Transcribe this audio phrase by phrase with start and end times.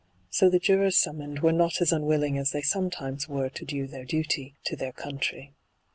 [0.31, 4.03] So the jurors summoned were not as unwilling as they sometimes were to do their
[4.03, 5.53] duty to their country.